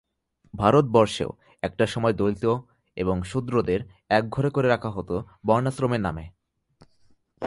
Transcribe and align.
ভারতবর্ষেও 0.53 1.31
একটা 1.61 1.85
সময় 1.85 2.13
দলিত 2.13 2.45
এবং 2.97 3.23
শূদ্রদের 3.23 3.79
একঘরে 4.09 4.49
করে 4.49 4.67
রাখা 4.67 4.89
হতো 4.89 5.23
বর্ণাশ্রমের 5.45 5.99
নামে। 5.99 6.25